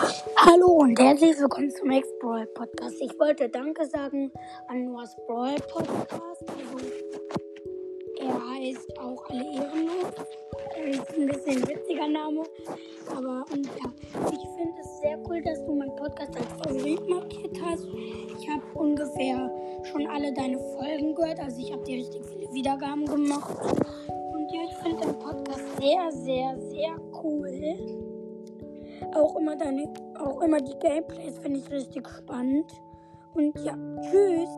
[0.00, 2.94] Hallo und herzlich willkommen zum Max Brawl Podcast.
[3.00, 4.30] Ich wollte Danke sagen
[4.68, 6.44] an Noahs Brawl Podcast.
[6.48, 6.86] Also,
[8.20, 10.12] er heißt auch alle ehrenlos.
[10.76, 12.44] Er ist ein bisschen ein witziger Name.
[13.10, 13.90] Aber und ja,
[14.30, 17.84] ich finde es sehr cool, dass du meinen Podcast als Favorit markiert hast.
[18.38, 19.50] Ich habe ungefähr
[19.90, 21.40] schon alle deine Folgen gehört.
[21.40, 23.50] Also ich habe dir richtig viele Wiedergaben gemacht.
[24.32, 28.07] Und ja, ich finde den Podcast sehr, sehr, sehr cool.
[29.14, 32.70] Auch immer deine, auch immer die Gameplays finde ich richtig spannend.
[33.34, 34.48] Und ja, tschüss.